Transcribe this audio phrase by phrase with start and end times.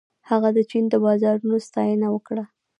[0.29, 2.43] هغه د چین د بازارونو ستاینه وکړه.